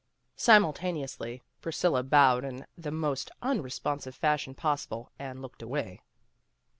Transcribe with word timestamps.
Simultaneously 0.35 1.43
Priscilla 1.61 2.01
bowed 2.01 2.43
in 2.43 2.65
the 2.75 2.89
most 2.89 3.29
un 3.43 3.61
responsive 3.61 4.15
fashion 4.15 4.55
possible, 4.55 5.11
and 5.19 5.43
looked 5.43 5.61
away. 5.61 6.01